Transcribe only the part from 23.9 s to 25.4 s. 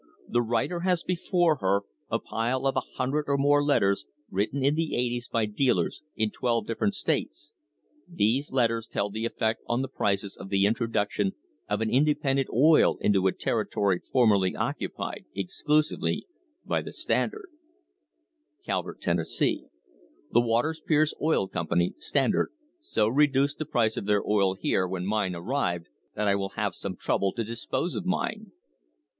of their oil here when mine